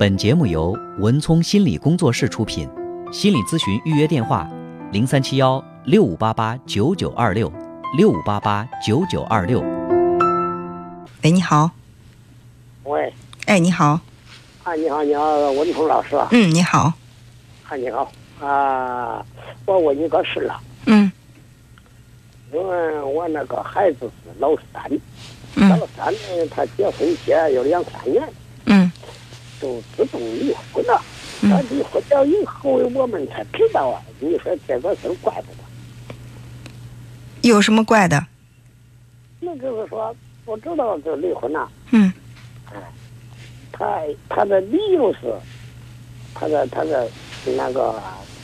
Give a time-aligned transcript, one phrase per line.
[0.00, 2.66] 本节目由文聪心理工作室出品，
[3.12, 4.48] 心理咨询预约电话：
[4.92, 7.52] 零三七幺六五八八九九二六
[7.98, 9.60] 六五八八九九二六。
[11.22, 11.70] 喂，你好。
[12.84, 13.12] 喂，
[13.44, 14.00] 哎，你好。
[14.64, 16.16] 啊，你好，你好，文聪老师。
[16.30, 16.94] 嗯，你好。
[17.68, 18.10] 啊，你好。
[18.40, 19.22] 啊，
[19.66, 20.58] 我问你个事啊。
[20.86, 21.12] 嗯。
[22.54, 24.90] 因为我那个孩子是老三，
[25.56, 28.32] 嗯老三呢，他结婚结有两三年，嗯
[29.60, 31.00] 就自动离婚了。
[31.42, 34.02] 嗯他离婚了以后，我们才知道啊。
[34.18, 35.64] 你说这个事儿怪不怪？
[37.40, 38.26] 有什么怪的？
[39.40, 41.66] 那就是说，不知道就离婚了。
[41.92, 42.12] 嗯
[43.72, 45.32] 他他的理由是，
[46.34, 47.08] 他的他的
[47.56, 47.98] 那个，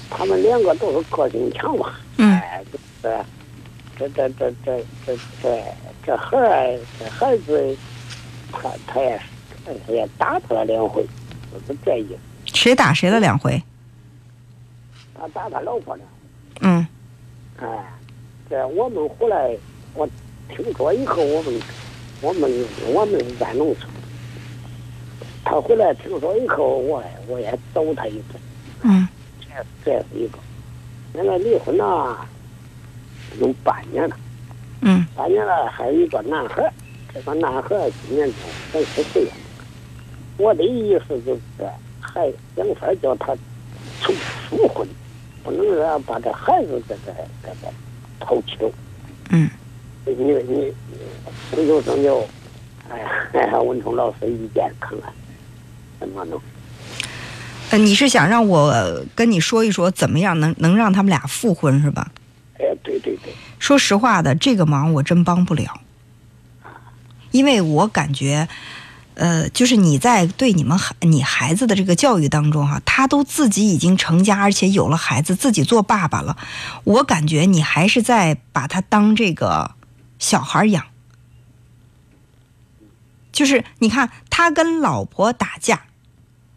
[0.08, 1.92] 他们两个都是个性强嘛。
[2.16, 2.64] 嗯哎，
[3.02, 3.10] 这
[3.98, 5.62] 这这这这这这
[6.06, 7.76] 这孩儿这孩子，
[8.50, 9.20] 他他也
[9.86, 11.04] 他也打他了两回，
[11.52, 12.18] 就是这意思。
[12.54, 13.60] 谁打谁了两回？
[15.18, 16.02] 他打他老婆了，
[16.60, 16.86] 嗯
[17.58, 17.66] 哎，
[18.50, 19.56] 这我们回来，
[19.94, 20.06] 我
[20.48, 21.60] 听说以后，我们
[22.20, 23.90] 我们我们是在农村，
[25.42, 28.40] 他回来听说以后，我我也揍他一顿。
[28.82, 29.08] 嗯
[29.40, 29.46] 这
[29.84, 30.38] 这是一个。
[31.14, 32.26] 现在离婚了，
[33.40, 34.16] 有半年了，
[34.82, 36.70] 嗯半年了，还有一个男孩，
[37.14, 38.36] 这个男孩今年才
[38.72, 39.32] 三十岁了。
[40.36, 41.66] 我的意思就是，
[42.00, 43.36] 孩想法叫他
[44.00, 44.14] 从
[44.48, 44.86] 复婚，
[45.42, 47.12] 不能让把这孩子这个
[47.42, 47.72] 这个
[48.20, 48.70] 抛弃了。
[49.30, 49.50] 嗯
[50.04, 50.72] 你你你，
[51.50, 52.24] 征求征求，
[52.88, 55.12] 哎呀，哎呀，文聪老师意见看看
[55.98, 56.40] 怎么弄？
[57.70, 62.12] 呃，你是想让我跟你说一说，怎么样能能让他们俩复婚是吧？
[62.58, 65.80] 哎，对对对，说实话的，这个忙我真帮不了，
[67.32, 68.48] 因为我感觉，
[69.16, 76.36] 呃，就是你在对你们孩你孩子的这个教育当中哈、他都自己已经成家，而且有了孩子，自己做爸爸了，
[76.84, 79.74] 我感觉你还是在把他当这个
[80.18, 80.84] 小孩养。
[83.32, 85.86] 就是你看他跟老婆打架，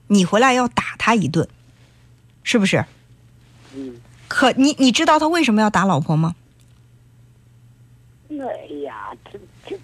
[0.07, 1.47] 你回来要打他一顿，
[2.43, 2.85] 是不是？
[3.73, 4.01] 嗯。
[4.27, 6.35] 可你你知道他为什么要打老婆吗？
[8.29, 9.39] 哎呀，这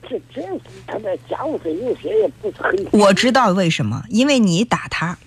[0.08, 0.42] 这这
[0.88, 2.88] 他的家务事，有些也不是很。
[2.92, 5.18] 我知道为什么，因为你打他，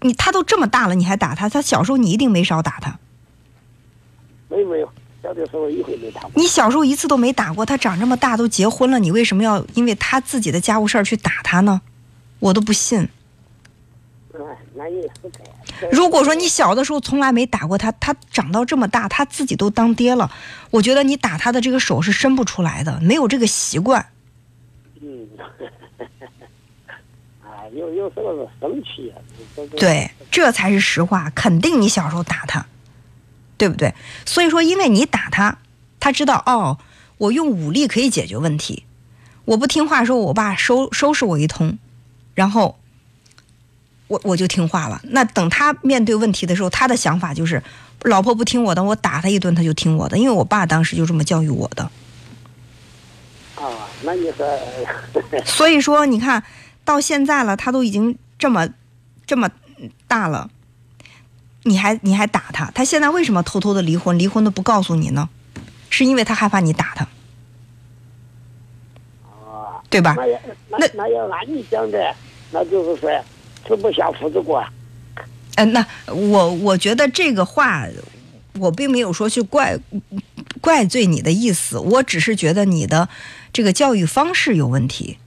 [0.00, 2.98] 你他都这么大了，你还打他，他小时候你一定没少打他。
[4.48, 4.88] 没有没有，
[5.22, 6.30] 小的时候一回没打过。
[6.34, 11.80] 你小时候一次都没打过，他长这么大都结婚了，你为什么要因为他自己的家务事儿去打他呢？
[12.38, 13.08] 我都不信。
[15.90, 20.30] 如果说你小的时候从来没打过他，他长到这么大，他自己都当爹了，
[20.70, 24.06] 我觉得你打他的这个手是伸不出来的，没有这个习惯。
[25.00, 25.28] 嗯，
[27.42, 29.18] 啊，有有时候是生气啊。
[29.56, 32.66] 这这对，这才是实话，肯定你小时候打他，
[33.56, 33.94] 对不对？
[34.24, 35.58] 所以说，因为你打他，
[36.00, 36.78] 他知道哦，
[37.18, 38.84] 我用武力可以解决问题，
[39.44, 41.78] 我不听话，说我爸收收拾我一通，
[42.34, 42.78] 然后
[44.12, 45.00] 我我就听话了。
[45.04, 47.62] 那等他面对问题的时候，他的想法就是，
[48.02, 51.90] 老婆不听我的，我打他一顿，他就听我的，因为我爸当时就这么教育我的。
[53.56, 54.46] 啊，那你说
[55.46, 56.42] 所以说，你看
[56.84, 58.68] 到现在了，他都已经这么
[59.26, 59.48] 这么
[60.06, 60.50] 大了，
[61.62, 62.70] 你还你还打他？
[62.74, 64.18] 他现在为什么偷偷的离婚？
[64.18, 65.30] 离婚都不告诉你呢？
[65.88, 67.04] 是因为他害怕你打他，
[69.24, 70.16] 啊，对吧？
[70.68, 72.14] 那那要按你讲的，
[72.50, 73.10] 那就是说
[73.66, 74.64] 吃不下父子锅。
[75.56, 77.86] 嗯、那我我觉得这个话，
[78.58, 79.78] 我并没有说去怪
[80.60, 83.08] 怪罪你的意思，我只是觉得你的
[83.52, 85.18] 这个教育方式有问题，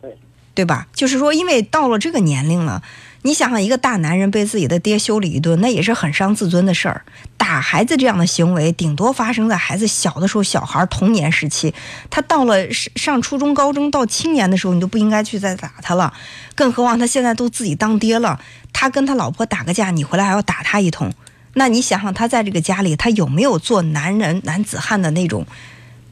[0.00, 0.16] 对
[0.54, 0.88] 对吧？
[0.94, 2.82] 就是说，因为到了这个年龄了，
[3.22, 7.04] 你想想，一个大男人被自己的爹修理一顿，那也是很伤自尊的事儿。
[7.36, 11.74] 打孩子这样的行为，顶多发生在孩子小的时候，小孩童年时期。
[12.08, 16.12] 他到了上上初中、高中到青年的时候，你都不应该去再打他了。
[16.54, 18.40] 更何况他现在都自己当爹了，
[18.72, 21.12] 他跟他老婆打个架，你回来还要打他一通，
[21.54, 25.46] 那你想想，他在这个家里，他有没有做男人男子汉的那种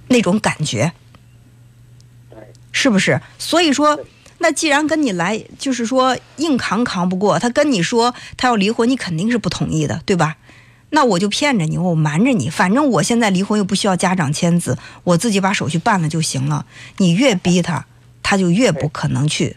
[0.09, 0.93] 那种感觉？
[2.71, 3.21] 是不是？
[3.39, 3.99] 所以说，
[4.39, 10.37] 那既然跟你来，就是说硬扛扛不过，他跟你说他要离婚，你肯定是不同意的，对吧？
[10.91, 16.65] 那我就骗着你，我瞒着你，反正我现在离婚又不需要家长签字，我自己把手续办了就行了。
[16.97, 17.85] 你越逼他，
[18.23, 19.57] 他就越不可能去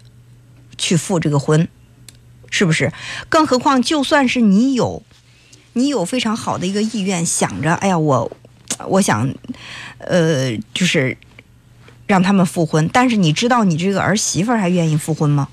[0.78, 1.69] 去复这个婚，
[2.50, 2.92] 是不是？
[3.30, 5.04] 更何况，就算是你有
[5.74, 8.30] 你有非常好的一个意愿，想着，哎呀，我
[8.89, 9.33] 我想，
[10.00, 11.16] 呃，就是
[12.11, 15.47] 让他们复婚，但是你知道你这个儿媳妇儿还愿意复婚吗？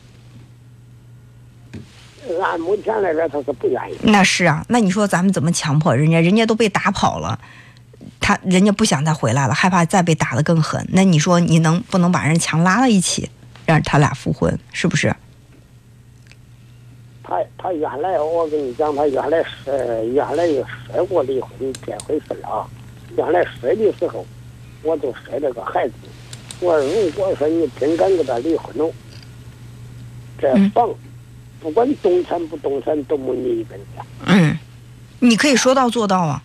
[2.43, 3.97] 按目前来说，他是不愿意。
[4.03, 6.21] 那是啊，那你说咱们怎么强迫人家？
[6.21, 7.39] 人家都被打跑了，
[8.19, 10.85] 他人家不想再回来了，害怕再被打得更狠。
[10.93, 13.31] 那你说你能不能把人强拉到一起，
[13.65, 14.59] 让他俩复婚？
[14.73, 15.15] 是不是？
[17.23, 21.51] 他他原来我跟你讲，他原来是原来也说过离婚
[21.87, 22.67] 这回事啊。
[23.17, 24.27] 原来说的时候，
[24.83, 25.95] 我就说这个孩子，
[26.61, 28.93] 我如果说你真敢跟他离婚了，
[30.39, 30.89] 这嗯房
[31.61, 34.59] 不管动产不动产都没你一分钱嗯，
[35.21, 36.43] 你可以说到做到啊。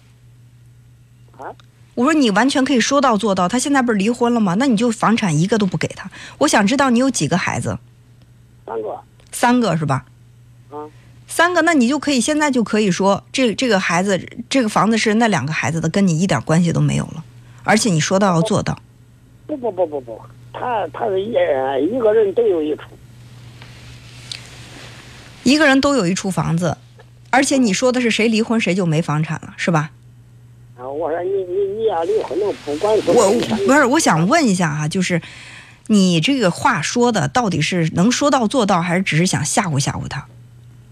[1.37, 1.45] 啊。
[1.95, 3.47] 我说你完全可以说到做到。
[3.47, 4.55] 他现在不是离婚了吗？
[4.57, 6.09] 那你就房产一个都不给他。
[6.39, 7.77] 我想知道你有几个孩子？
[8.65, 8.99] 三个
[9.31, 10.05] 三个是吧？
[10.71, 10.89] 啊，
[11.27, 17.23] 三个，那你就可以现在就可以说，这这个孩子，这个房子是那两个孩子的，跟你一点关系都没有了。
[17.63, 18.79] 而且你说到要做到，
[19.45, 22.83] 不不不不不，他他是一一个人都有一处，
[25.43, 26.77] 一个人都有一处房子，
[27.29, 29.91] 而且你说的是谁离婚谁就没房产了，是吧？
[30.77, 33.31] 啊，我说你你你要离婚了，不管是我
[33.67, 35.21] 不是，我想问一下哈、就是
[35.87, 40.27] 你这个话说的到底是能说到做到，还是只是想吓唬吓唬他？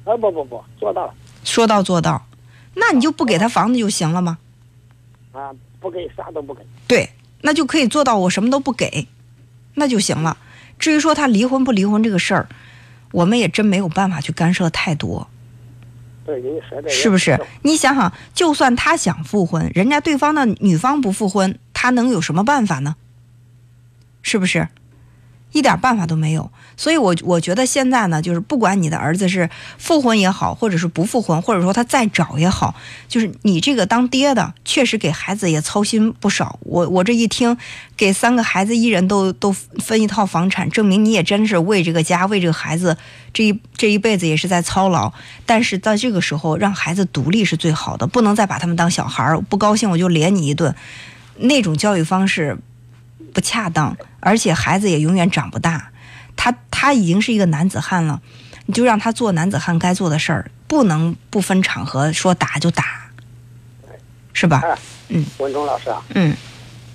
[0.03, 1.13] 啊不不不做到了
[1.43, 2.25] 说到做到，
[2.75, 4.37] 那你就不给他房子就行了吗？
[5.31, 6.61] 啊，不给啥都不给。
[6.87, 7.09] 对，
[7.41, 9.07] 那就可以做到我什么都不给，
[9.75, 10.37] 那就行了。
[10.79, 12.47] 至于说他离婚不离婚这个事儿，
[13.11, 15.27] 我们也真没有办法去干涉太多，
[16.87, 17.39] 是不是？
[17.61, 22.95] 你想想，就算他想复婚，人家对方的女方不复婚，他能有什么办法呢？
[24.21, 24.67] 是不是？
[25.51, 26.51] 一点办法都没有。
[26.77, 32.73] 所以我我觉得现在呢，就是不管你的儿子是复婚也好，或者是不复婚，或者说他再找也好，
[33.07, 36.57] 就是你这个当爹的，确实给孩子也操心不少。
[36.61, 37.55] 我我这一听，
[37.95, 42.97] 给三个孩子一人都都分一套房产，证明你也真是为这个家、为这个孩子
[43.31, 45.11] 这一这一辈子也是在操劳。
[45.45, 50.73] 但是在这个时候，让孩子独立是最好的，不能再把他们当小孩儿，不高兴我就连你一顿，
[51.37, 52.57] 那种教育方式
[53.33, 55.91] 不恰当，而且孩子也永远长不大。
[56.35, 58.21] 他他已经是一个男子汉了，
[58.65, 63.11] 你就让他做男子汉该做的事儿，不能不分场合说打就打，
[64.33, 64.61] 是吧？
[64.63, 64.77] 哎，
[65.09, 66.35] 嗯，文忠老师啊，嗯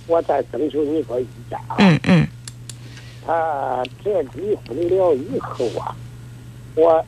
[0.07, 1.75] 我再征求你个意见啊。
[1.79, 2.27] 嗯嗯
[3.25, 5.95] 他这离婚了以后啊，
[6.75, 7.05] 我，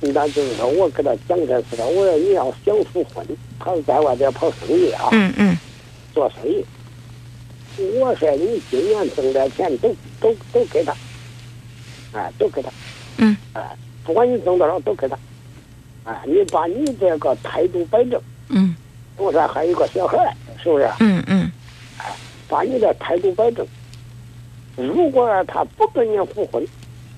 [0.00, 1.86] 那就是说我给他讲这事了。
[1.86, 3.24] 我说你要想复婚，
[3.58, 5.56] 他是在外边跑生意啊，嗯嗯
[6.12, 6.64] 做生意。
[7.78, 10.92] 我说你今年挣的钱都都都给他，
[12.12, 12.70] 啊，都给他，
[13.18, 13.70] 嗯，啊，
[14.04, 15.18] 不管你挣多少都给他，
[16.04, 18.20] 啊，你把你这个态度摆正。
[18.48, 18.74] 嗯
[19.16, 20.90] 我说还有个小孩，是不是？
[21.00, 21.50] 嗯嗯
[22.48, 23.66] 把你的态度摆正。
[24.76, 26.66] 如果他不跟你复婚，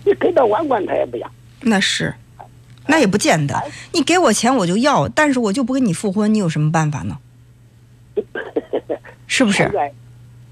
[0.05, 1.31] 你给他万贯他也不要。
[1.61, 2.13] 那是，
[2.87, 3.61] 那也不见得。
[3.93, 7.19] 你给我钱我就要，但是我就不跟你复婚，你有什么办法呢？
[9.27, 9.71] 是不是？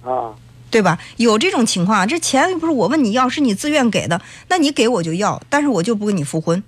[0.05, 0.35] 啊，
[0.71, 0.99] 对吧？
[1.17, 6.63] 有这种情况，这钱不是我问你要，是你自愿给的，那你给我就要，但是我就不跟你复婚。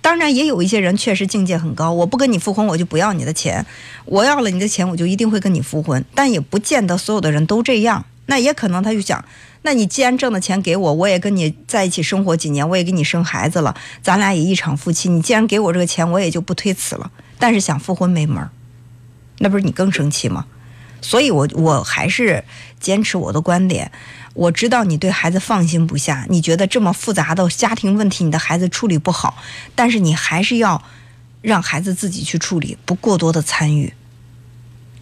[0.00, 3.62] 当然，也有一些人确实境界很高，我不跟你复婚，我就不要你的钱；
[4.06, 6.02] 我要了你的钱，我就一定会跟你复婚。
[6.14, 8.06] 但也不见得所有的人都这样。
[8.26, 9.22] 那也可能他就想，
[9.62, 15.10] 那你既然挣的钱给我，我也跟你在一起生活几年，我也给你生孩子了，咱俩也一场夫妻。
[15.10, 17.10] 你既然给我这个钱，我也就不推辞了。
[17.38, 18.50] 但是想复婚没门儿，
[19.40, 20.46] 那不是你更生气吗？
[21.00, 22.44] 所以我我还是
[22.78, 23.90] 坚持我的观点。
[24.32, 29.36] 我知道你对孩子放心不下，你觉得这么复杂的家庭问题，你的孩子处理不好，
[29.74, 30.82] 但是你还是要
[31.42, 33.92] 让孩子自己去处理，不过多的参与。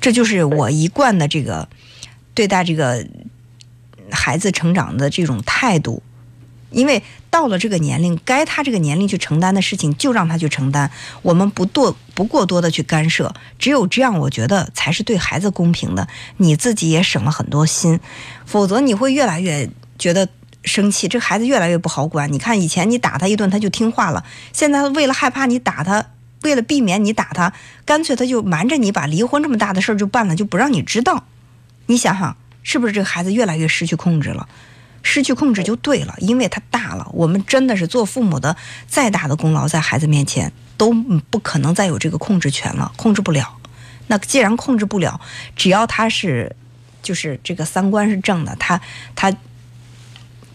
[0.01, 1.69] 这就是我一贯的这个
[2.33, 3.07] 对待这个
[4.11, 6.03] 孩子成长的这种态度。
[6.71, 10.91] 因为到了这个年龄，该他这个年龄去承担的事情，就让他去承担，
[11.23, 16.07] 我们不多不过多的去干涉，只有这样，我觉得才是对孩子公平的，
[16.37, 18.01] 你自己也省了很多心，
[18.45, 20.29] 否则你会越来越觉得
[20.65, 22.33] 生气，这孩子越来越不好管。
[22.33, 26.05] 你看以前你打他一顿他就听话了，现在为了害怕你打他，
[26.43, 27.53] 为了避免你打他，
[27.85, 31.25] 干脆他就瞒着你把离婚这么大的事儿就办了，就不让你知道。
[31.87, 34.47] 你想想，是不是这个孩子越来越失去控制了？
[35.03, 37.09] 失去控制就对了，因为他大了。
[37.13, 40.93] 我们真的是做父母的，再大的功劳在孩子面前都
[41.31, 43.57] 不可能再有这个控制权了，控制不了。
[44.09, 45.21] 那既然控制不了，
[45.55, 46.55] 只要他是，
[47.03, 48.81] 就是这个三观是正的，他
[49.15, 49.35] 他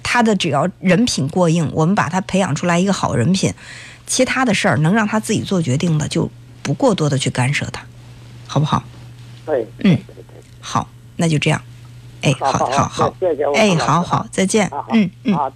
[0.01, 3.53] 他的只要人品过硬，我们把他培养出来一个好人品，
[4.05, 6.29] 其他的事儿能让他自己做决定的，就
[6.62, 7.85] 不过多的去干涉他，
[8.47, 8.83] 好不好？
[9.45, 9.97] 对，嗯
[10.59, 11.62] 好，那就这样。
[12.24, 14.70] 哎，好好，好好，谢谢我哎，好好，再见。
[14.92, 15.36] 嗯嗯。
[15.36, 15.51] 啊。